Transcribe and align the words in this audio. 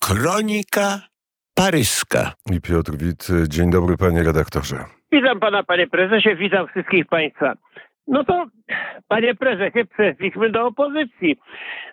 Kronika 0.00 1.00
paryska. 1.54 2.32
I 2.52 2.60
Piotr 2.60 2.92
Wit, 2.96 3.28
dzień 3.48 3.70
dobry 3.70 3.96
panie 3.96 4.22
redaktorze. 4.22 4.84
Witam 5.12 5.40
pana, 5.40 5.62
panie 5.62 5.86
prezesie, 5.86 6.36
witam 6.36 6.68
wszystkich 6.68 7.06
państwa. 7.06 7.54
No 8.06 8.24
to, 8.24 8.46
panie 9.08 9.34
prezesie, 9.34 9.84
przeszliśmy 9.84 10.50
do 10.50 10.66
opozycji. 10.66 11.36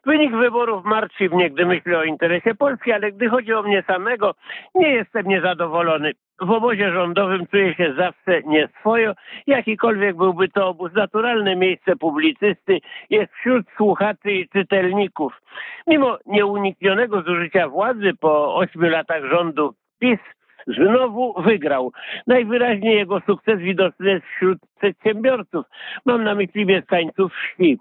Wynik 0.05 0.35
wyborów 0.35 0.85
martwi 0.85 1.29
mnie, 1.29 1.49
gdy 1.49 1.65
myślę 1.65 1.97
o 1.97 2.03
interesie 2.03 2.55
Polski, 2.55 2.91
ale 2.91 3.11
gdy 3.11 3.29
chodzi 3.29 3.53
o 3.53 3.63
mnie 3.63 3.83
samego, 3.87 4.35
nie 4.75 4.89
jestem 4.89 5.27
niezadowolony. 5.27 6.11
W 6.41 6.51
obozie 6.51 6.91
rządowym 6.91 7.47
czuję 7.47 7.75
się 7.75 7.93
zawsze 7.97 8.41
nieswojo. 8.45 9.13
Jakikolwiek 9.47 10.15
byłby 10.15 10.49
to 10.49 10.67
obóz, 10.67 10.91
naturalne 10.93 11.55
miejsce 11.55 11.95
publicysty 11.95 12.79
jest 13.09 13.33
wśród 13.33 13.65
słuchaczy 13.77 14.31
i 14.31 14.49
czytelników. 14.49 15.41
Mimo 15.87 16.17
nieuniknionego 16.25 17.21
zużycia 17.21 17.69
władzy 17.69 18.13
po 18.19 18.55
ośmiu 18.55 18.89
latach 18.89 19.23
rządu 19.25 19.73
PiS, 19.99 20.19
znowu 20.67 21.41
wygrał. 21.41 21.91
Najwyraźniej 22.27 22.95
jego 22.95 23.19
sukces 23.19 23.59
widoczny 23.59 24.09
jest 24.09 24.25
wśród 24.25 24.57
przedsiębiorców. 24.79 25.65
Mam 26.05 26.23
na 26.23 26.35
myśli 26.35 26.65
mieszkańców 26.65 27.33
wsi. 27.33 27.77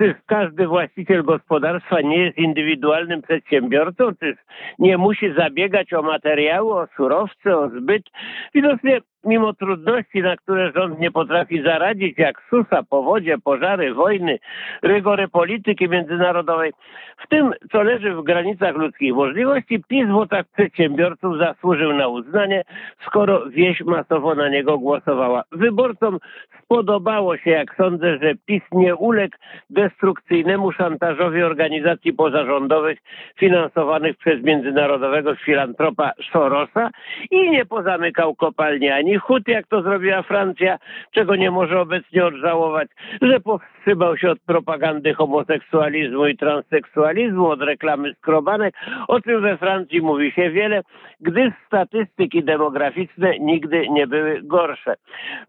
Czyż 0.00 0.14
każdy 0.26 0.66
właściciel 0.66 1.22
gospodarstwa 1.24 2.00
nie 2.00 2.18
jest 2.18 2.38
indywidualnym 2.38 3.22
przedsiębiorcą? 3.22 4.14
Czyż 4.14 4.36
nie 4.78 4.98
musi 4.98 5.32
zabiegać 5.32 5.92
o 5.92 6.02
materiały, 6.02 6.74
o 6.74 6.86
surowce, 6.96 7.58
o 7.58 7.68
zbyt? 7.68 8.02
Widocznie 8.54 9.00
mimo 9.26 9.52
trudności, 9.52 10.22
na 10.22 10.36
które 10.36 10.72
rząd 10.72 10.98
nie 10.98 11.10
potrafi 11.10 11.62
zaradzić, 11.62 12.18
jak 12.18 12.42
susza, 12.50 12.82
powodzie, 12.82 13.38
pożary, 13.44 13.94
wojny, 13.94 14.38
rygory 14.82 15.28
polityki 15.28 15.88
międzynarodowej, 15.88 16.72
w 17.18 17.28
tym, 17.28 17.52
co 17.72 17.82
leży 17.82 18.14
w 18.14 18.22
granicach 18.22 18.76
ludzkich 18.76 19.14
możliwości, 19.14 19.82
PiS 19.88 20.08
w 20.08 20.16
oczach 20.16 20.46
przedsiębiorców 20.52 21.38
zasłużył 21.38 21.92
na 21.92 22.08
uznanie, 22.08 22.62
skoro 23.06 23.50
wieś 23.50 23.80
masowo 23.80 24.34
na 24.34 24.48
niego 24.48 24.78
głosowała. 24.78 25.42
Wyborcom 25.52 26.18
spodobało 26.62 27.36
się, 27.36 27.50
jak 27.50 27.74
sądzę, 27.76 28.18
że 28.18 28.34
PiS 28.46 28.62
nie 28.72 28.96
uległ 28.96 29.36
destrukcyjnemu 29.70 30.72
szantażowi 30.72 31.42
organizacji 31.42 32.12
pozarządowych 32.12 32.98
finansowanych 33.36 34.16
przez 34.16 34.42
międzynarodowego 34.42 35.34
filantropa 35.34 36.12
Sorosa 36.32 36.90
i 37.30 37.50
nie 37.50 37.66
pozamykał 37.66 38.34
kopalni 38.34 38.90
ani 38.90 39.15
chód, 39.18 39.48
jak 39.48 39.66
to 39.66 39.82
zrobiła 39.82 40.22
Francja, 40.22 40.78
czego 41.10 41.36
nie 41.36 41.50
może 41.50 41.80
obecnie 41.80 42.26
odżałować, 42.26 42.88
że 43.22 43.40
powstrzymał 43.40 44.16
się 44.16 44.30
od 44.30 44.40
propagandy 44.40 45.14
homoseksualizmu 45.14 46.26
i 46.26 46.36
transseksualizmu, 46.36 47.46
od 47.46 47.62
reklamy 47.62 48.14
skrobanek, 48.14 48.74
o 49.08 49.20
czym 49.20 49.40
we 49.40 49.56
Francji 49.56 50.00
mówi 50.00 50.32
się 50.32 50.50
wiele, 50.50 50.82
gdyż 51.20 51.52
statystyki 51.66 52.44
demograficzne 52.44 53.38
nigdy 53.38 53.88
nie 53.88 54.06
były 54.06 54.40
gorsze. 54.42 54.94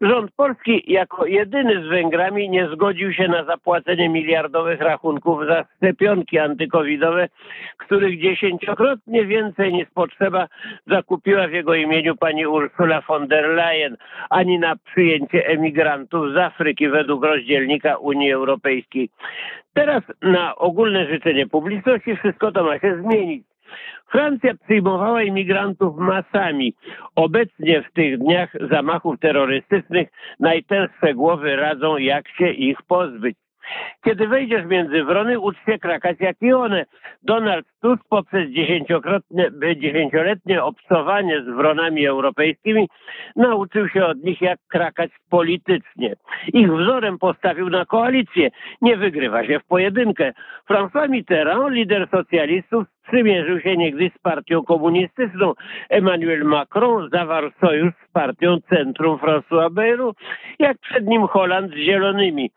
Rząd 0.00 0.30
polski 0.36 0.82
jako 0.86 1.26
jedyny 1.26 1.84
z 1.84 1.88
Węgrami 1.88 2.50
nie 2.50 2.68
zgodził 2.68 3.12
się 3.12 3.28
na 3.28 3.44
zapłacenie 3.44 4.08
miliardowych 4.08 4.80
rachunków 4.80 5.46
za 5.46 5.64
szczepionki 5.76 6.38
antykowidowe, 6.38 7.28
których 7.76 8.20
dziesięciokrotnie 8.20 9.26
więcej 9.26 9.72
niż 9.72 9.88
potrzeba 9.94 10.48
zakupiła 10.86 11.48
w 11.48 11.52
jego 11.52 11.74
imieniu 11.74 12.16
pani 12.16 12.46
Ursula 12.46 13.00
von 13.00 13.28
der 13.28 13.47
Leyen, 13.54 13.96
ani 14.30 14.58
na 14.58 14.76
przyjęcie 14.76 15.46
emigrantów 15.46 16.32
z 16.34 16.36
Afryki 16.36 16.88
według 16.88 17.24
rozdzielnika 17.24 17.96
Unii 17.96 18.32
Europejskiej. 18.32 19.10
Teraz 19.74 20.02
na 20.22 20.56
ogólne 20.56 21.06
życzenie 21.06 21.46
publiczności 21.46 22.16
wszystko 22.16 22.52
to 22.52 22.64
ma 22.64 22.78
się 22.78 23.02
zmienić. 23.02 23.44
Francja 24.10 24.54
przyjmowała 24.64 25.22
imigrantów 25.22 25.96
masami. 25.96 26.74
Obecnie 27.16 27.82
w 27.82 27.92
tych 27.92 28.18
dniach 28.18 28.50
zamachów 28.70 29.20
terrorystycznych 29.20 30.08
najtęższe 30.40 31.14
głowy 31.14 31.56
radzą, 31.56 31.96
jak 31.96 32.28
się 32.28 32.50
ich 32.50 32.82
pozbyć. 32.82 33.36
Kiedy 34.04 34.28
wejdziesz 34.28 34.64
między 34.64 35.04
wrony, 35.04 35.40
ucz 35.40 35.56
się 35.66 35.78
krakać 35.78 36.16
jak 36.20 36.36
i 36.42 36.52
one. 36.52 36.84
Donald 37.22 37.66
Tusk 37.82 38.02
poprzez 38.08 38.50
dziesięcioletnie 39.80 40.62
obcowanie 40.62 41.42
z 41.42 41.46
wronami 41.46 42.06
europejskimi 42.06 42.88
nauczył 43.36 43.88
się 43.88 44.04
od 44.06 44.24
nich 44.24 44.40
jak 44.40 44.58
krakać 44.68 45.10
politycznie. 45.30 46.14
Ich 46.52 46.72
wzorem 46.72 47.18
postawił 47.18 47.70
na 47.70 47.84
koalicję. 47.84 48.50
Nie 48.82 48.96
wygrywa 48.96 49.46
się 49.46 49.60
w 49.60 49.64
pojedynkę. 49.64 50.32
François 50.70 51.10
Mitterrand, 51.10 51.74
lider 51.74 52.08
socjalistów, 52.10 52.86
przymierzył 53.08 53.60
się 53.60 53.76
niegdyś 53.76 54.12
z 54.12 54.18
partią 54.18 54.62
komunistyczną. 54.62 55.52
Emmanuel 55.88 56.44
Macron 56.44 57.08
zawarł 57.12 57.50
sojusz 57.60 57.92
z 58.08 58.12
partią 58.12 58.56
Centrum 58.68 59.18
François 59.18 59.70
Bayrou, 59.70 60.14
jak 60.58 60.78
przed 60.78 61.06
nim 61.06 61.26
Holand 61.26 61.72
z 61.72 61.76
Zielonymi. 61.76 62.50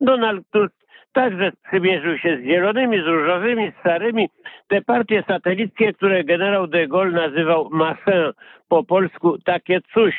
Donald 0.00 0.46
Tusk 0.52 0.74
także 1.12 1.52
przymierzył 1.68 2.18
się 2.18 2.38
z 2.38 2.44
zielonymi, 2.44 2.98
z 3.02 3.06
różowymi, 3.06 3.72
z 3.72 3.80
starymi. 3.80 4.28
Te 4.68 4.82
partie 4.82 5.22
satelickie, 5.28 5.92
które 5.92 6.24
generał 6.24 6.66
de 6.66 6.88
Gaulle 6.88 7.12
nazywał 7.12 7.68
massin, 7.70 8.32
po 8.68 8.84
polsku 8.84 9.38
takie 9.38 9.80
coś. 9.94 10.14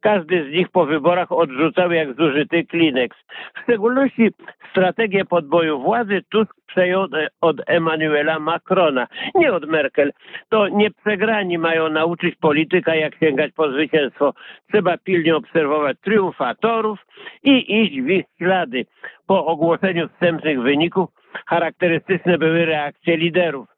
Każdy 0.00 0.50
z 0.50 0.52
nich 0.52 0.68
po 0.68 0.86
wyborach 0.86 1.32
odrzucał 1.32 1.92
jak 1.92 2.16
zużyty 2.16 2.64
Kleenex. 2.64 3.16
W 3.54 3.62
szczególności 3.62 4.30
strategię 4.70 5.24
podboju 5.24 5.80
władzy 5.80 6.22
Tusk 6.30 6.54
przejął 6.66 7.06
od 7.40 7.56
Emmanuela 7.66 8.38
Macrona, 8.38 9.06
nie 9.34 9.52
od 9.52 9.68
Merkel. 9.68 10.12
To 10.48 10.68
nie 10.68 10.90
przegrani 10.90 11.58
mają 11.58 11.88
nauczyć 11.88 12.34
polityka, 12.36 12.94
jak 12.94 13.18
sięgać 13.18 13.52
po 13.52 13.72
zwycięstwo. 13.72 14.34
Trzeba 14.72 14.98
pilnie 14.98 15.36
obserwować 15.36 15.96
triumfatorów 16.00 17.06
i 17.42 17.82
iść 17.82 18.00
w 18.00 18.08
ich 18.08 18.26
ślady. 18.38 18.86
Po 19.26 19.46
ogłoszeniu 19.46 20.08
wstępnych 20.08 20.62
wyników 20.62 21.10
charakterystyczne 21.46 22.38
były 22.38 22.64
reakcje 22.64 23.16
liderów 23.16 23.73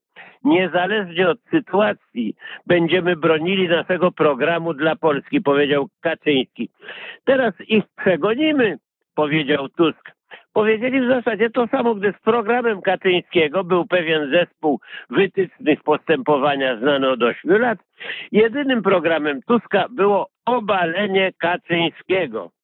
niezależnie 0.46 1.28
od 1.28 1.38
sytuacji 1.50 2.34
będziemy 2.66 3.16
bronili 3.16 3.68
naszego 3.68 4.12
programu 4.12 4.74
dla 4.74 4.96
Polski, 4.96 5.40
powiedział 5.40 5.88
Kaczyński. 6.00 6.68
Teraz 7.24 7.54
ich 7.68 7.84
przegonimy, 7.96 8.78
powiedział 9.14 9.68
Tusk. 9.68 10.16
Powiedzieli 10.52 11.00
w 11.00 11.08
zasadzie 11.08 11.50
to 11.50 11.66
samo, 11.66 11.94
gdy 11.94 12.12
z 12.12 12.22
programem 12.22 12.82
Kaczyńskiego 12.82 13.64
był 13.64 13.86
pewien 13.86 14.30
zespół 14.30 14.80
wytycznych 15.10 15.82
postępowania 15.82 16.76
znany 16.76 17.08
od 17.08 17.22
8 17.22 17.60
lat. 17.60 17.78
Jedynym 18.32 18.82
programem 18.82 19.42
Tuska 19.42 19.86
było 19.90 20.28
obalenie 20.46 21.32
Kaczyńskiego. 21.38 22.55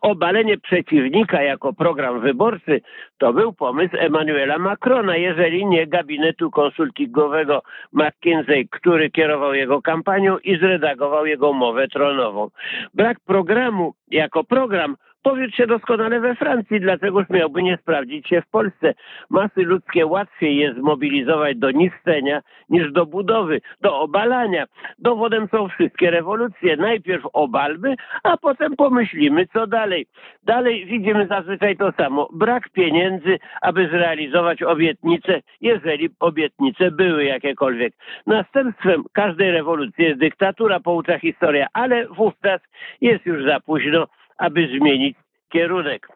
Obalenie 0.00 0.58
przeciwnika 0.58 1.42
jako 1.42 1.72
program 1.72 2.20
wyborczy 2.20 2.80
to 3.18 3.32
był 3.32 3.52
pomysł 3.52 3.96
Emmanuela 3.98 4.58
Macrona, 4.58 5.16
jeżeli 5.16 5.66
nie 5.66 5.86
gabinetu 5.86 6.50
konsultingowego 6.50 7.62
McKinsey, 7.92 8.68
który 8.68 9.10
kierował 9.10 9.54
jego 9.54 9.82
kampanią 9.82 10.38
i 10.38 10.58
zredagował 10.58 11.26
jego 11.26 11.52
mowę 11.52 11.88
tronową. 11.88 12.50
Brak 12.94 13.20
programu 13.20 13.94
jako 14.10 14.44
program 14.44 14.96
Powiedz 15.26 15.54
się 15.54 15.66
doskonale 15.66 16.20
we 16.20 16.34
Francji, 16.34 16.80
dlaczego 16.80 17.24
miałby 17.30 17.62
nie 17.62 17.76
sprawdzić 17.76 18.28
się 18.28 18.42
w 18.42 18.50
Polsce. 18.50 18.94
Masy 19.30 19.62
ludzkie 19.62 20.06
łatwiej 20.06 20.56
jest 20.56 20.78
zmobilizować 20.78 21.56
do 21.56 21.70
niszczenia 21.70 22.40
niż 22.68 22.92
do 22.92 23.06
budowy, 23.06 23.60
do 23.80 24.00
obalania. 24.00 24.66
Dowodem 24.98 25.48
są 25.48 25.68
wszystkie 25.68 26.10
rewolucje. 26.10 26.76
Najpierw 26.76 27.26
obalmy, 27.32 27.94
a 28.22 28.36
potem 28.36 28.76
pomyślimy, 28.76 29.46
co 29.46 29.66
dalej. 29.66 30.06
Dalej 30.42 30.86
widzimy 30.86 31.26
zazwyczaj 31.26 31.76
to 31.76 31.92
samo. 31.92 32.28
Brak 32.32 32.68
pieniędzy, 32.68 33.38
aby 33.62 33.88
zrealizować 33.88 34.62
obietnice, 34.62 35.40
jeżeli 35.60 36.08
obietnice 36.20 36.90
były 36.90 37.24
jakiekolwiek. 37.24 37.94
Następstwem 38.26 39.04
każdej 39.12 39.50
rewolucji 39.50 40.04
jest 40.04 40.20
dyktatura, 40.20 40.80
poucza 40.80 41.18
historia, 41.18 41.66
ale 41.72 42.06
wówczas 42.06 42.60
jest 43.00 43.26
już 43.26 43.44
za 43.44 43.60
późno 43.60 44.06
aby 44.38 44.68
zmienić 44.78 45.16
kierunek. 45.48 46.08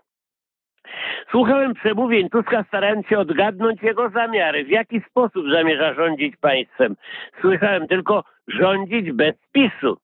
Słuchałem 1.31 1.75
przemówień 1.75 2.29
Tuska, 2.29 2.65
starając 2.69 3.07
się 3.07 3.19
odgadnąć 3.19 3.83
jego 3.83 4.11
zamiary, 4.11 4.65
w 4.65 4.69
jaki 4.69 5.01
sposób 5.01 5.51
zamierza 5.53 5.95
rządzić 5.95 6.37
państwem. 6.37 6.97
Słyszałem 7.41 7.89
tylko 7.89 8.25
rządzić 8.49 9.13
bez 9.13 9.35
PiSu. 9.53 9.97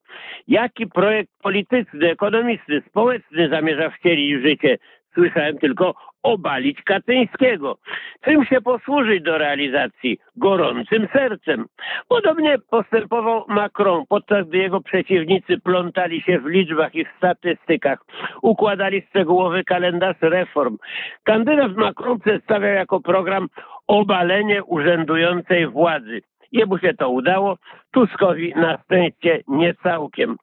Jaki 0.48 0.86
projekt 0.86 1.30
polityczny, 1.42 2.10
ekonomiczny, 2.10 2.82
społeczny 2.88 3.48
zamierza 3.48 3.90
wcielić 3.90 4.36
w 4.36 4.42
życie? 4.42 4.78
Słyszałem 5.16 5.58
tylko 5.58 5.94
obalić 6.22 6.82
Kaczyńskiego. 6.82 7.78
Czym 8.24 8.44
się 8.44 8.60
posłużyć 8.60 9.22
do 9.22 9.38
realizacji? 9.38 10.18
Gorącym 10.36 11.08
sercem. 11.12 11.66
Podobnie 12.08 12.56
postępował 12.70 13.44
Macron, 13.48 14.04
podczas 14.08 14.48
gdy 14.48 14.58
jego 14.58 14.80
przeciwnicy 14.80 15.60
plątali 15.60 16.22
się 16.22 16.38
w 16.38 16.46
liczbach 16.46 16.94
i 16.94 17.04
w 17.04 17.08
statystykach, 17.16 17.98
układali 18.42 19.02
szczegółowy 19.10 19.64
kalendarz 19.64 20.16
reform. 20.20 20.76
Kandydat 21.24 21.76
Macron 21.76 22.18
przedstawiał 22.20 22.74
jako 22.74 23.00
program 23.00 23.48
obalenie 23.86 24.64
urzędującej 24.64 25.66
władzy. 25.66 26.20
Jemu 26.52 26.78
się 26.78 26.94
to 26.94 27.10
udało, 27.10 27.58
Tuskowi 27.92 28.52
na 28.56 28.78
szczęście 28.84 29.40
nie 29.48 29.74
całkiem. 29.74 30.36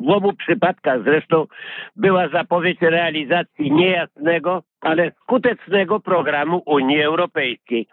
W 0.00 0.10
obu 0.10 0.32
przypadkach 0.32 1.02
zresztą 1.04 1.46
była 1.96 2.28
zapowiedź 2.28 2.80
realizacji 2.80 3.72
niejasnego, 3.72 4.62
ale 4.80 5.12
skutecznego 5.22 6.00
programu 6.00 6.62
Unii 6.66 7.02
Europejskiej. 7.02 7.86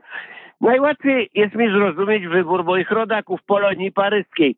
Najłatwiej 0.61 1.29
jest 1.33 1.55
mi 1.55 1.69
zrozumieć 1.71 2.27
wybór 2.27 2.63
moich 2.63 2.91
rodaków 2.91 3.43
Polonii 3.43 3.91
Paryskiej. 3.91 4.55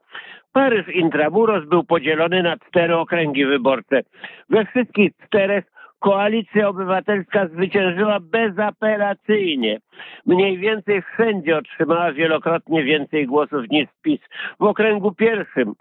Paryż 0.54 0.88
Intramuros 0.88 1.66
był 1.66 1.84
podzielony 1.84 2.44
na 2.44 2.58
cztery 2.58 2.96
okręgi 2.96 3.46
wyborcze. 3.46 4.02
We 4.50 4.66
wszystkich 4.66 5.12
czterech 5.26 5.66
Koalicja 6.00 6.68
Obywatelska 6.68 7.48
zwyciężyła 7.48 8.20
bezapelacyjnie. 8.20 9.80
Mniej 10.26 10.58
więcej 10.58 11.02
wszędzie 11.02 11.58
otrzymała 11.58 12.12
wielokrotnie 12.14 12.84
więcej 12.84 13.26
głosów 13.26 13.70
niż 13.70 13.88
PiS. 14.02 14.20
W 14.60 14.64
okręgu 14.64 15.12
pierwszym 15.12 15.74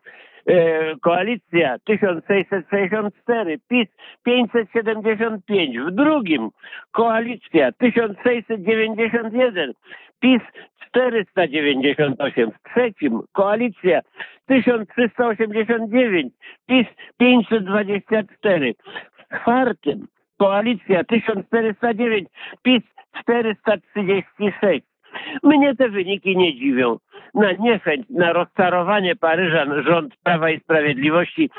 koalicja 1.01 1.77
1664, 1.85 3.59
PiS 3.69 3.89
575, 4.25 5.79
w 5.79 5.91
drugim 5.91 6.51
koalicja 6.93 7.73
1691, 7.73 9.73
PiS 10.21 10.43
498, 10.89 12.51
w 12.51 12.73
trzecim 12.73 13.21
koalicja 13.33 14.01
1389, 14.47 16.33
PiS 16.67 16.87
524, 17.19 18.75
w 19.19 19.41
czwartym 19.41 20.07
koalicja 20.39 21.05
1409, 21.05 22.29
PiS 22.63 22.83
436. 23.23 24.96
Mnie 25.43 25.77
te 25.77 25.89
wyniki 25.89 26.37
nie 26.37 26.55
dziwią. 26.55 26.99
Na 27.35 27.53
niechęć, 27.53 28.07
na 28.11 28.33
rozczarowanie 28.33 29.17
Paryżan 29.17 29.83
rząd 29.83 30.17
Prawa 30.23 30.51
i 30.51 30.61
Sprawiedliwości 30.61 31.51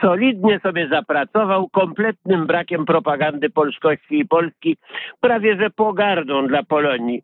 solidnie 0.00 0.60
sobie 0.60 0.88
zapracował 0.88 1.68
kompletnym 1.68 2.46
brakiem 2.46 2.84
propagandy 2.84 3.50
polskości 3.50 4.18
i 4.18 4.26
Polski, 4.26 4.76
prawie 5.20 5.56
że 5.56 5.70
pogardą 5.70 6.46
dla 6.46 6.62
Polonii. 6.62 7.22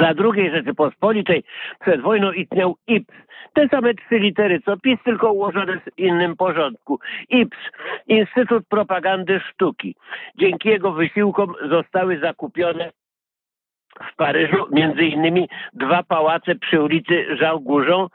Za 0.00 0.14
drugiej 0.14 0.50
Rzeczypospolitej 0.50 1.44
przed 1.80 2.00
wojną 2.00 2.32
istniał 2.32 2.76
IPS. 2.86 3.14
Te 3.52 3.68
same 3.68 3.94
trzy 3.94 4.18
litery 4.18 4.60
co 4.64 4.76
PiS, 4.76 4.98
tylko 5.04 5.32
ułożone 5.32 5.80
w 5.80 5.98
innym 5.98 6.36
porządku. 6.36 6.98
IPS, 7.28 7.58
Instytut 8.06 8.68
Propagandy 8.68 9.40
Sztuki. 9.40 9.96
Dzięki 10.38 10.68
jego 10.68 10.92
wysiłkom 10.92 11.54
zostały 11.70 12.18
zakupione 12.18 12.90
w 14.12 14.16
Paryżu. 14.16 14.66
Między 14.70 15.04
innymi 15.04 15.48
dwa 15.72 16.02
pałace 16.02 16.54
przy 16.54 16.82
ulicy 16.82 17.36
Żałgórzą 17.36 18.08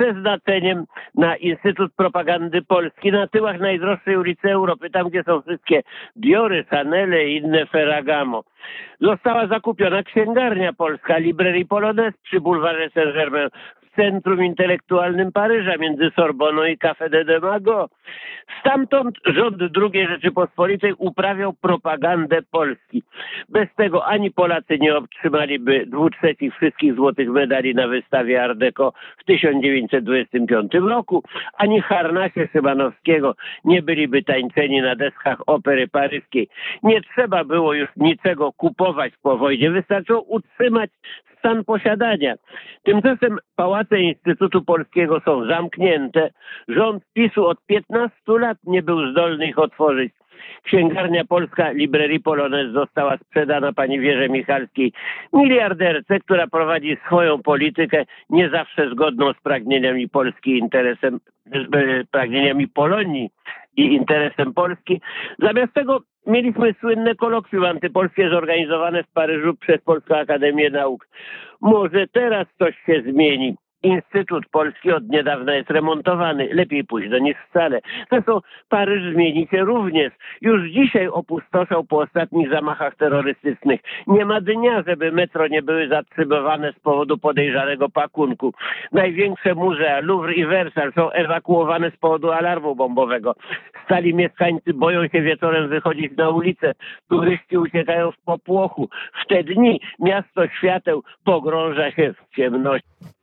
przeznaczeniem 0.00 0.84
na 1.14 1.36
Instytut 1.36 1.92
Propagandy 1.96 2.62
Polski. 2.62 3.12
Na 3.12 3.26
tyłach 3.26 3.60
najdroższej 3.60 4.16
ulicy 4.16 4.50
Europy, 4.50 4.90
tam 4.90 5.08
gdzie 5.08 5.22
są 5.22 5.42
wszystkie 5.42 5.82
Diory, 6.16 6.64
Chanele 6.70 7.24
i 7.24 7.36
inne 7.36 7.66
Ferragamo. 7.66 8.44
Została 9.00 9.46
zakupiona 9.46 10.02
księgarnia 10.02 10.72
polska 10.72 11.18
Librairie 11.18 11.64
Polonaise 11.64 12.18
przy 12.22 12.40
bulwarze 12.40 12.90
Saint-Germain 12.90 13.48
centrum 13.96 14.44
intelektualnym 14.44 15.32
Paryża 15.32 15.76
między 15.76 16.10
Sorboną 16.16 16.64
i 16.64 16.78
Café 16.78 17.10
de 17.10 17.24
Demago. 17.24 17.88
Stamtąd 18.60 19.18
rząd 19.26 19.56
II 19.76 20.06
Rzeczypospolitej 20.06 20.92
uprawiał 20.98 21.52
propagandę 21.52 22.42
Polski. 22.50 23.02
Bez 23.48 23.74
tego 23.76 24.06
ani 24.06 24.30
Polacy 24.30 24.78
nie 24.78 24.96
otrzymaliby 24.96 25.86
dwóch 25.86 26.10
trzecich 26.10 26.54
wszystkich 26.54 26.94
złotych 26.94 27.28
medali 27.28 27.74
na 27.74 27.88
wystawie 27.88 28.44
Art 28.44 28.58
Deco 28.58 28.92
w 29.18 29.24
1925 29.24 30.72
roku, 30.74 31.22
ani 31.54 31.80
Harnasie 31.80 32.48
Szymanowskiego 32.52 33.34
nie 33.64 33.82
byliby 33.82 34.22
tańczeni 34.22 34.82
na 34.82 34.96
deskach 34.96 35.38
opery 35.46 35.88
paryskiej. 35.88 36.48
Nie 36.82 37.00
trzeba 37.02 37.44
było 37.44 37.74
już 37.74 37.88
niczego 37.96 38.52
kupować 38.52 39.12
po 39.22 39.36
wojnie, 39.36 39.70
wystarczyło 39.70 40.20
utrzymać 40.20 40.90
stan 41.40 41.64
posiadania. 41.64 42.34
Tymczasem 42.82 43.38
pałace 43.56 44.00
Instytutu 44.00 44.64
Polskiego 44.64 45.20
są 45.24 45.46
zamknięte. 45.46 46.30
Rząd 46.68 47.04
PiSu 47.12 47.46
od 47.46 47.66
15 47.66 48.16
lat 48.26 48.58
nie 48.64 48.82
był 48.82 49.10
zdolny 49.10 49.46
ich 49.46 49.58
otworzyć. 49.58 50.12
Księgarnia 50.62 51.24
Polska 51.24 51.70
Librairie 51.70 52.20
Polonaise 52.20 52.72
została 52.72 53.16
sprzedana 53.16 53.72
pani 53.72 54.00
Wierze 54.00 54.28
Michalskiej, 54.28 54.92
miliarderce, 55.32 56.20
która 56.20 56.46
prowadzi 56.46 56.96
swoją 57.06 57.42
politykę 57.42 58.04
nie 58.30 58.48
zawsze 58.48 58.90
zgodną 58.90 59.32
z 59.32 59.42
pragnieniami 59.42 60.08
Polski, 60.08 60.58
interesem, 60.58 61.20
z 61.46 62.08
pragnieniami 62.10 62.68
Polonii 62.68 63.30
i 63.76 63.82
interesem 63.82 64.54
Polski. 64.54 65.00
Zamiast 65.38 65.72
tego 65.72 66.00
mieliśmy 66.26 66.74
słynne 66.80 67.14
kolokwium 67.14 67.64
antypolskie 67.64 68.30
zorganizowane 68.30 69.02
w 69.02 69.12
Paryżu 69.12 69.54
przez 69.56 69.80
Polską 69.82 70.16
Akademię 70.16 70.70
Nauk. 70.70 71.08
Może 71.60 72.06
teraz 72.12 72.46
coś 72.58 72.74
się 72.86 73.02
zmieni. 73.02 73.56
Instytut 73.82 74.46
Polski 74.50 74.92
od 74.92 75.08
niedawna 75.08 75.54
jest 75.54 75.70
remontowany. 75.70 76.48
Lepiej 76.52 76.84
późno 76.84 77.18
niż 77.18 77.36
wcale. 77.50 77.80
Zresztą 78.10 78.40
Paryż 78.68 79.12
zmieni 79.14 79.48
się 79.50 79.64
również. 79.64 80.12
Już 80.40 80.70
dzisiaj 80.70 81.08
opustoszał 81.08 81.84
po 81.84 81.98
ostatnich 81.98 82.50
zamachach 82.50 82.96
terrorystycznych. 82.96 83.80
Nie 84.06 84.24
ma 84.24 84.40
dnia, 84.40 84.82
żeby 84.86 85.12
metro 85.12 85.48
nie 85.48 85.62
były 85.62 85.88
zatrzymywane 85.88 86.72
z 86.72 86.80
powodu 86.80 87.18
podejrzanego 87.18 87.88
pakunku. 87.88 88.52
Największe 88.92 89.54
muzea, 89.54 90.00
Louvre 90.00 90.34
i 90.34 90.46
Versailles 90.46 90.94
są 90.94 91.10
ewakuowane 91.10 91.90
z 91.90 91.96
powodu 91.96 92.30
alarmu 92.30 92.74
bombowego. 92.74 93.34
Stali 93.84 94.14
mieszkańcy 94.14 94.74
boją 94.74 95.08
się 95.08 95.22
wieczorem 95.22 95.68
wychodzić 95.68 96.16
na 96.16 96.30
ulicę. 96.30 96.72
Turyści 97.08 97.58
uciekają 97.58 98.12
w 98.12 98.20
popłochu. 98.24 98.88
W 99.24 99.26
te 99.28 99.44
dni 99.44 99.80
miasto 99.98 100.48
świateł 100.48 101.02
pogrąża 101.24 101.90
się 101.90 102.12
w 102.12 102.36
ciemności. 102.36 103.19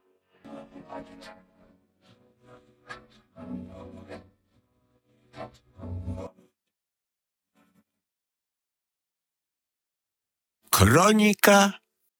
Kronika 10.78 11.74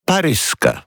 paryska. 0.06 0.84